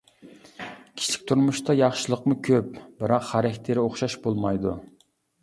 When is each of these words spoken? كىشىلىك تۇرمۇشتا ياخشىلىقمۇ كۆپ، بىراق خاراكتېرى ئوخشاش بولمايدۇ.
كىشىلىك 0.61 1.27
تۇرمۇشتا 1.31 1.75
ياخشىلىقمۇ 1.81 2.39
كۆپ، 2.49 2.73
بىراق 3.03 3.29
خاراكتېرى 3.29 3.85
ئوخشاش 3.85 4.19
بولمايدۇ. 4.27 4.75